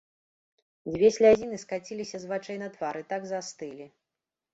Дзве 0.93 1.09
слязіны 1.17 1.59
скаціліся 1.63 2.17
з 2.23 2.31
вачэй 2.31 2.57
на 2.63 2.69
твар 2.79 2.99
і 3.03 3.05
так 3.13 3.29
застылі. 3.33 3.85